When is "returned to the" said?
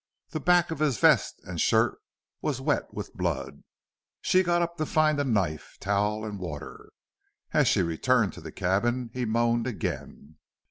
7.83-8.51